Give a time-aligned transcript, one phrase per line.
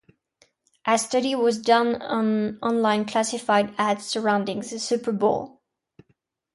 [0.87, 5.61] A study was done on online classified ads surrounding the Super Bowl.